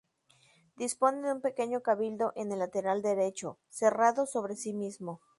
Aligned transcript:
Dispone 0.77 1.21
de 1.21 1.31
un 1.31 1.41
pequeño 1.41 1.83
cabildo 1.83 2.33
en 2.35 2.51
el 2.51 2.57
lateral 2.57 3.03
derecho, 3.03 3.59
cerrado 3.69 4.25
sobre 4.25 4.55
sí 4.55 4.73
mismo. 4.73 5.21